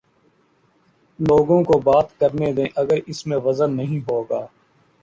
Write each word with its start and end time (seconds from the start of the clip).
لوگوں 1.19 1.63
کو 1.63 1.77
بات 1.79 2.19
کر 2.19 2.33
نے 2.33 2.51
دیں 2.53 2.67
اگر 2.75 2.97
اس 3.05 3.25
میں 3.27 3.37
وزن 3.37 3.75
نہیں 3.77 3.99
ہو 4.09 4.21
گا۔ 4.23 4.45